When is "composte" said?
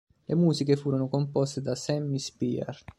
1.07-1.61